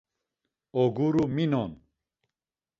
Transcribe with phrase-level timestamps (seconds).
[0.83, 1.71] Oguru minon.